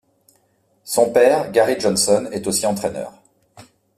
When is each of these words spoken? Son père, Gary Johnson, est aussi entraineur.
Son 0.83 1.11
père, 1.11 1.51
Gary 1.51 1.79
Johnson, 1.79 2.27
est 2.31 2.47
aussi 2.47 2.65
entraineur. 2.65 3.13